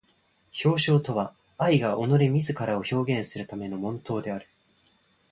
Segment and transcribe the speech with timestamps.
[0.65, 4.47] 表象とは愛が己れ自ら表現するための煩悶である。